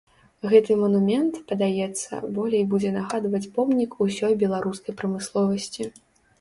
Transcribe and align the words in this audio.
Гэты 0.53 0.77
манумент, 0.83 1.33
падаецца, 1.51 2.13
болей 2.39 2.65
будзе 2.73 2.95
нагадваць 2.97 3.45
помнік 3.61 3.97
усёй 4.09 4.33
беларускай 4.43 4.93
прамысловасці. 5.03 5.83